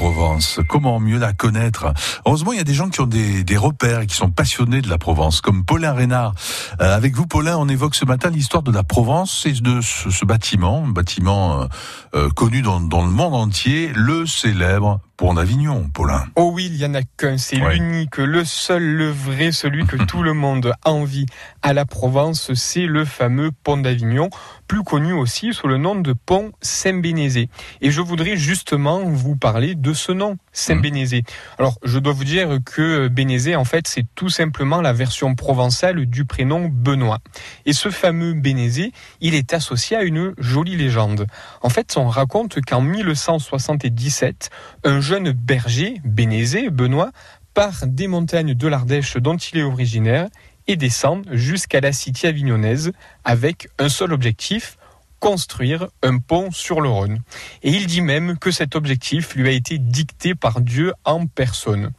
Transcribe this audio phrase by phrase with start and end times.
[0.00, 0.60] Provence.
[0.66, 1.92] Comment mieux la connaître?
[2.24, 4.88] Heureusement, il y a des gens qui ont des, repères et qui sont passionnés de
[4.88, 6.32] la Provence, comme Paulin Reynard.
[6.80, 10.24] Euh, avec vous, Paulin, on évoque ce matin l'histoire de la Provence et de ce,
[10.24, 11.66] bâtiment, un bâtiment euh,
[12.14, 16.24] euh connu dans, le monde entier, le célèbre Pont d'Avignon, Paulin.
[16.34, 19.96] Oh oui, il y en a qu'un, c'est l'unique, le seul, le vrai, celui que
[20.06, 21.26] tout le monde envie
[21.60, 24.30] à la Provence, c'est le fameux Pont d'Avignon,
[24.66, 27.50] plus connu aussi sous le nom de Pont Saint-Bénézé.
[27.82, 31.22] Et je voudrais justement vous parler de ce nom, Saint-Bénézé.
[31.58, 36.06] Alors, je dois vous dire que Bénézé, en fait, c'est tout simplement la version provençale
[36.06, 37.20] du prénom Benoît.
[37.66, 41.26] Et ce fameux Bénézé, il est associé à une jolie légende.
[41.62, 44.50] En fait, on raconte qu'en 1177,
[44.84, 47.10] un jeune berger, Bénézé, Benoît,
[47.54, 50.28] part des montagnes de l'Ardèche dont il est originaire
[50.66, 52.92] et descend jusqu'à la cité avignonnaise
[53.24, 54.78] avec un seul objectif,
[55.20, 57.20] construire un pont sur le Rhône.
[57.62, 61.92] Et il dit même que cet objectif lui a été dicté par Dieu en personne.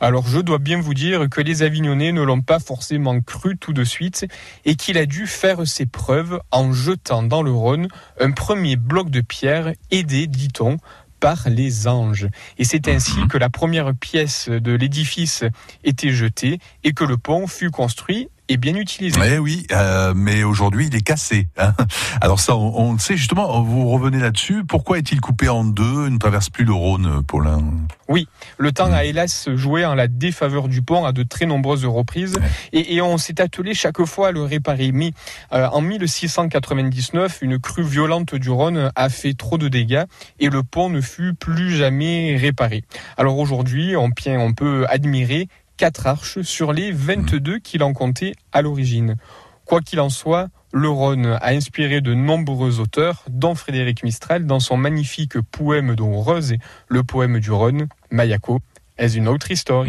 [0.00, 3.72] Alors je dois bien vous dire que les Avignonnais ne l'ont pas forcément cru tout
[3.72, 4.26] de suite
[4.64, 7.88] et qu'il a dû faire ses preuves en jetant dans le Rhône
[8.20, 10.78] un premier bloc de pierre aidé, dit-on,
[11.18, 12.28] par les anges.
[12.58, 15.42] Et c'est ainsi que la première pièce de l'édifice
[15.82, 19.20] était jetée et que le pont fut construit et bien utilisé.
[19.24, 21.48] Eh oui, euh, mais aujourd'hui il est cassé.
[21.58, 21.74] Hein.
[22.20, 23.62] Alors ça, on, le sait justement.
[23.62, 24.64] Vous revenez là-dessus.
[24.64, 27.62] Pourquoi est-il coupé en deux Il ne traverse plus le Rhône, Paulin?
[28.08, 31.84] Oui, le temps a hélas joué en la défaveur du pont à de très nombreuses
[31.84, 32.38] reprises,
[32.72, 34.92] et, on s'est attelé chaque fois à le réparer.
[34.92, 35.12] Mais
[35.52, 40.04] euh, en 1699, une crue violente du Rhône a fait trop de dégâts
[40.40, 42.84] et le pont ne fut plus jamais réparé.
[43.16, 48.60] Alors aujourd'hui, on, on peut admirer quatre arches sur les 22 qu'il en comptait à
[48.60, 49.16] l'origine.
[49.64, 54.60] Quoi qu'il en soit, le Rhône a inspiré de nombreux auteurs, dont Frédéric Mistral, dans
[54.60, 56.54] son magnifique poème dont Rose,
[56.88, 58.60] le poème du Rhône, Mayako,
[58.98, 59.86] est une autre histoire.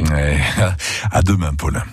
[1.11, 1.83] À demain, Paul.